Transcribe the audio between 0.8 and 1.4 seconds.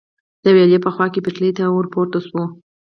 په خوا کې